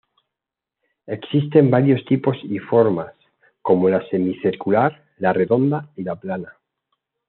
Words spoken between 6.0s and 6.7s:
la plana.